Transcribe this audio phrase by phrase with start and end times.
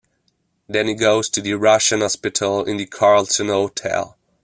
[0.67, 4.17] Then he goes to the Russian hospital in the Carlton Hotel.